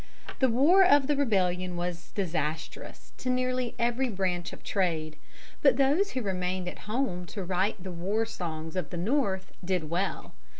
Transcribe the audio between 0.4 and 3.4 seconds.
war of the Rebellion was disastrous to